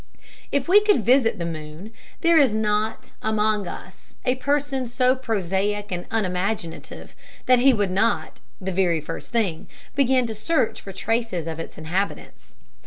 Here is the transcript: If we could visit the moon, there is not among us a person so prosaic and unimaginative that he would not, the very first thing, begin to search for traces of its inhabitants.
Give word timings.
If 0.51 0.67
we 0.67 0.81
could 0.81 1.05
visit 1.05 1.37
the 1.37 1.45
moon, 1.45 1.93
there 2.21 2.39
is 2.39 2.55
not 2.55 3.11
among 3.21 3.67
us 3.67 4.15
a 4.25 4.33
person 4.33 4.87
so 4.87 5.15
prosaic 5.15 5.91
and 5.91 6.07
unimaginative 6.09 7.15
that 7.45 7.59
he 7.59 7.71
would 7.71 7.91
not, 7.91 8.39
the 8.59 8.71
very 8.71 8.99
first 8.99 9.31
thing, 9.31 9.67
begin 9.93 10.25
to 10.25 10.33
search 10.33 10.81
for 10.81 10.91
traces 10.91 11.45
of 11.45 11.59
its 11.59 11.77
inhabitants. 11.77 12.55